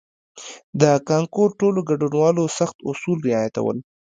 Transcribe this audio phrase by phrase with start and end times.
[0.81, 3.77] د کانکور ټولو ګډونوالو سخت اصول رعایتول.